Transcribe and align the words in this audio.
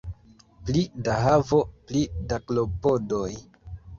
Pli 0.69 0.79
da 1.07 1.17
havo, 1.25 1.59
pli 1.91 2.01
da 2.31 2.39
klopodoj. 2.47 3.29